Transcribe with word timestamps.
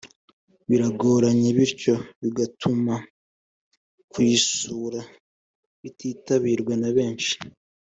bigoranye 0.69 1.49
bityo 1.57 1.95
bigatuma 2.21 2.93
kuyisura 4.11 4.99
bititabirwa 5.81 6.73
na 6.81 6.89
benshi 6.97 7.33